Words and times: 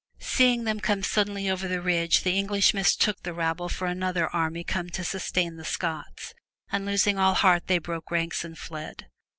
Seeing 0.17 0.63
them 0.63 0.79
come 0.79 1.03
suddenly 1.03 1.47
over 1.47 1.67
the 1.67 1.79
ridge 1.79 2.23
the 2.23 2.35
English 2.35 2.73
mistook 2.73 3.21
the 3.21 3.35
rabble 3.35 3.69
for 3.69 3.85
another 3.85 4.27
army 4.35 4.63
come 4.63 4.89
to 4.89 5.03
sustain 5.03 5.57
the 5.57 5.63
Scots, 5.63 6.33
and 6.71 6.87
losing 6.87 7.19
all 7.19 7.35
heart 7.35 7.67
they 7.67 7.77
broke 7.77 8.09
ranks 8.09 8.43
and 8.43 8.57
fled. 8.57 9.05